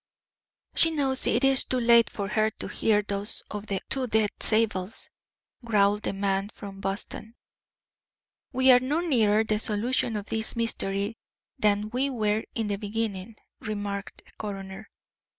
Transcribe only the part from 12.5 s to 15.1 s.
in the beginning," remarked the coroner.